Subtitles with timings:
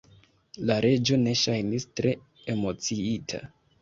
[0.69, 2.15] La Reĝo ne ŝajnis tre
[2.55, 3.43] emociita.